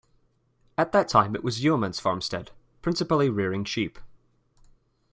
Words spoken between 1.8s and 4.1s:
farmstead, principally rearing sheep.